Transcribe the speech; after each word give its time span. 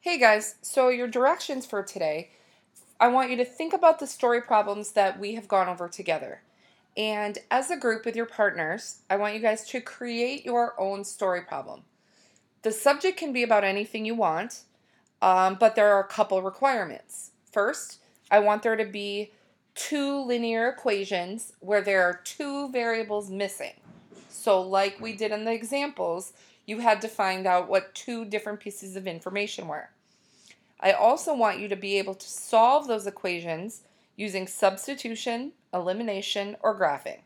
Hey 0.00 0.16
guys, 0.16 0.54
so 0.62 0.90
your 0.90 1.08
directions 1.08 1.66
for 1.66 1.82
today, 1.82 2.30
I 3.00 3.08
want 3.08 3.30
you 3.30 3.36
to 3.36 3.44
think 3.44 3.72
about 3.72 3.98
the 3.98 4.06
story 4.06 4.40
problems 4.40 4.92
that 4.92 5.18
we 5.18 5.34
have 5.34 5.48
gone 5.48 5.68
over 5.68 5.88
together. 5.88 6.42
And 6.96 7.36
as 7.50 7.68
a 7.68 7.76
group 7.76 8.04
with 8.04 8.14
your 8.14 8.24
partners, 8.24 9.00
I 9.10 9.16
want 9.16 9.34
you 9.34 9.40
guys 9.40 9.68
to 9.70 9.80
create 9.80 10.44
your 10.44 10.80
own 10.80 11.02
story 11.02 11.40
problem. 11.40 11.82
The 12.62 12.70
subject 12.70 13.18
can 13.18 13.32
be 13.32 13.42
about 13.42 13.64
anything 13.64 14.04
you 14.04 14.14
want, 14.14 14.60
um, 15.20 15.56
but 15.58 15.74
there 15.74 15.92
are 15.92 16.00
a 16.00 16.06
couple 16.06 16.40
requirements. 16.42 17.32
First, 17.50 17.98
I 18.30 18.38
want 18.38 18.62
there 18.62 18.76
to 18.76 18.84
be 18.84 19.32
two 19.74 20.24
linear 20.24 20.68
equations 20.68 21.54
where 21.58 21.82
there 21.82 22.04
are 22.04 22.20
two 22.22 22.70
variables 22.70 23.30
missing. 23.30 23.74
So, 24.28 24.62
like 24.62 25.00
we 25.00 25.16
did 25.16 25.32
in 25.32 25.44
the 25.44 25.52
examples, 25.52 26.34
you 26.68 26.80
had 26.80 27.00
to 27.00 27.08
find 27.08 27.46
out 27.46 27.66
what 27.66 27.94
two 27.94 28.26
different 28.26 28.60
pieces 28.60 28.94
of 28.94 29.06
information 29.06 29.66
were. 29.68 29.88
I 30.78 30.92
also 30.92 31.34
want 31.34 31.60
you 31.60 31.66
to 31.68 31.76
be 31.76 31.96
able 31.96 32.14
to 32.14 32.28
solve 32.28 32.86
those 32.86 33.06
equations 33.06 33.80
using 34.16 34.46
substitution, 34.46 35.52
elimination, 35.72 36.56
or 36.60 36.78
graphing. 36.78 37.20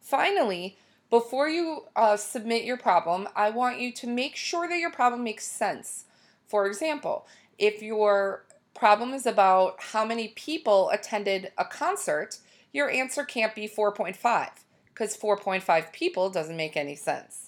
Finally, 0.00 0.78
before 1.10 1.50
you 1.50 1.82
uh, 1.96 2.16
submit 2.16 2.64
your 2.64 2.78
problem, 2.78 3.28
I 3.36 3.50
want 3.50 3.78
you 3.78 3.92
to 3.92 4.06
make 4.06 4.36
sure 4.36 4.66
that 4.66 4.78
your 4.78 4.90
problem 4.90 5.22
makes 5.22 5.44
sense. 5.44 6.06
For 6.46 6.66
example, 6.66 7.26
if 7.58 7.82
your 7.82 8.46
problem 8.74 9.12
is 9.12 9.26
about 9.26 9.76
how 9.80 10.06
many 10.06 10.28
people 10.28 10.88
attended 10.88 11.52
a 11.58 11.66
concert, 11.66 12.38
your 12.72 12.88
answer 12.88 13.22
can't 13.22 13.54
be 13.54 13.68
4.5 13.68 14.48
because 14.86 15.14
4.5 15.14 15.92
people 15.92 16.30
doesn't 16.30 16.56
make 16.56 16.74
any 16.74 16.96
sense. 16.96 17.47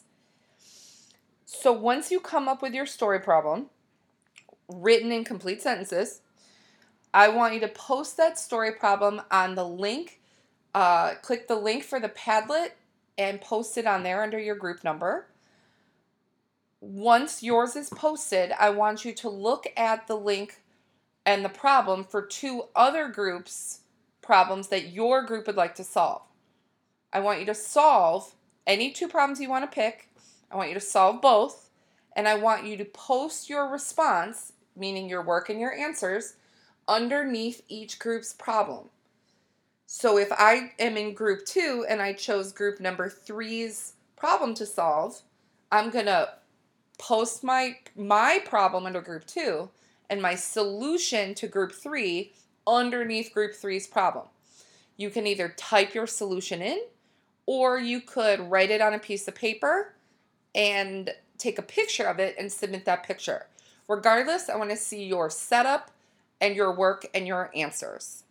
So 1.53 1.73
once 1.73 2.13
you 2.13 2.21
come 2.21 2.47
up 2.47 2.63
with 2.63 2.75
your 2.75 2.87
story 2.87 3.19
problem, 3.19 3.67
written 4.69 5.11
in 5.11 5.25
complete 5.25 5.61
sentences, 5.61 6.21
I 7.13 7.27
want 7.27 7.55
you 7.55 7.61
to 7.61 7.69
post 7.69 8.17
that 8.19 8.39
story 8.39 8.71
problem 8.71 9.21
on 9.33 9.57
the 9.57 9.67
link. 9.67 10.21
Uh, 10.77 11.15
click 11.23 11.49
the 11.49 11.57
link 11.57 11.83
for 11.83 11.99
the 11.99 12.09
Padlet 12.09 12.71
and 13.19 13.41
post 13.41 13.77
it 13.77 13.85
on 13.85 14.05
there 14.05 14.23
under 14.23 14.39
your 14.39 14.55
group 14.55 14.85
number. 14.85 15.27
Once 16.81 17.43
yours 17.43 17.75
is 17.75 17.91
posted, 17.91 18.53
I 18.53 18.71
want 18.71 19.05
you 19.05 19.13
to 19.13 19.29
look 19.29 19.67
at 19.77 20.07
the 20.07 20.17
link 20.17 20.63
and 21.27 21.45
the 21.45 21.49
problem 21.49 22.05
for 22.05 22.23
two 22.23 22.67
other 22.77 23.09
groups' 23.09 23.81
problems 24.23 24.69
that 24.69 24.93
your 24.93 25.25
group 25.25 25.49
would 25.49 25.57
like 25.57 25.75
to 25.75 25.85
solve. 25.85 26.23
I 27.13 27.19
want 27.19 27.41
you 27.41 27.47
to 27.47 27.55
solve 27.55 28.37
any 28.69 28.93
two 28.93 29.09
problems 29.09 29.41
you 29.41 29.51
want 29.51 29.69
to 29.69 29.75
pick. 29.75 30.10
I 30.51 30.57
want 30.57 30.69
you 30.69 30.75
to 30.75 30.81
solve 30.81 31.21
both. 31.21 31.71
And 32.17 32.27
I 32.27 32.35
want 32.35 32.67
you 32.67 32.77
to 32.77 32.85
post 32.85 33.49
your 33.49 33.69
response, 33.69 34.53
meaning 34.77 35.09
your 35.09 35.23
work 35.23 35.49
and 35.49 35.61
your 35.61 35.73
answers, 35.73 36.35
underneath 36.89 37.63
each 37.69 37.99
group's 37.99 38.33
problem. 38.33 38.89
So 39.87 40.19
if 40.19 40.31
I 40.33 40.73
am 40.79 40.97
in 40.97 41.15
group 41.15 41.45
two 41.47 41.85
and 41.89 42.03
I 42.03 42.13
chose 42.13 42.53
group 42.53 42.81
number 42.81 43.09
three's 43.09 43.95
problem 44.17 44.55
to 44.55 44.67
solve, 44.67 45.23
I'm 45.73 45.91
to 45.93 46.35
post 46.99 47.43
my 47.43 47.77
my 47.97 48.41
problem 48.45 48.87
under 48.87 49.01
group 49.01 49.27
two 49.27 49.71
and 50.11 50.21
my 50.21 50.35
solution 50.35 51.35
to 51.37 51.47
group 51.47 51.73
three 51.73 52.33
underneath 52.67 53.33
group 53.33 53.55
three's 53.55 53.87
problem. 53.87 54.27
You 54.97 55.11
can 55.11 55.27
either 55.27 55.55
type 55.57 55.95
your 55.95 56.07
solution 56.07 56.61
in 56.61 56.79
or 57.47 57.79
you 57.79 58.01
could 58.01 58.39
write 58.51 58.71
it 58.71 58.81
on 58.81 58.95
a 58.95 58.99
piece 58.99 59.27
of 59.27 59.35
paper 59.35 59.95
and 60.55 61.11
take 61.39 61.59
a 61.59 61.63
picture 61.63 62.07
of 62.07 62.19
it 62.19 62.37
and 62.39 62.53
submit 62.53 62.85
that 62.85 63.05
picture. 63.05 63.47
Regardless, 63.89 64.49
I 64.49 64.57
want 64.57 64.71
to 64.71 64.77
see 64.77 65.05
your 65.05 65.31
setup 65.31 65.91
and 66.41 66.55
your 66.55 66.73
work 66.75 67.07
and 67.15 67.27
your 67.27 67.51
answers. 67.55 68.25